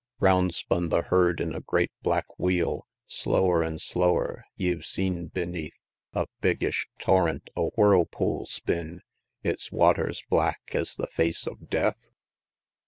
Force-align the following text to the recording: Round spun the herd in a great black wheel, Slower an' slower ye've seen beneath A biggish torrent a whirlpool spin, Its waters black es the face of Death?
Round 0.19 0.55
spun 0.55 0.89
the 0.89 1.03
herd 1.03 1.39
in 1.39 1.53
a 1.53 1.59
great 1.61 1.91
black 2.01 2.25
wheel, 2.39 2.87
Slower 3.05 3.63
an' 3.63 3.77
slower 3.77 4.45
ye've 4.55 4.83
seen 4.83 5.27
beneath 5.27 5.77
A 6.13 6.25
biggish 6.39 6.87
torrent 6.97 7.51
a 7.55 7.65
whirlpool 7.77 8.47
spin, 8.47 9.01
Its 9.43 9.71
waters 9.71 10.23
black 10.27 10.63
es 10.73 10.95
the 10.95 11.05
face 11.05 11.45
of 11.45 11.69
Death? 11.69 11.99